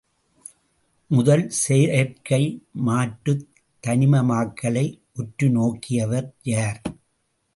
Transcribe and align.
முதல் 1.11 1.43
செயற்கை 1.49 2.39
மாற்றுத் 2.85 3.45
தனிமமாக்கலை 3.83 4.85
உற்றுநோக்கியவர் 5.17 6.29
யார்? 6.43 6.81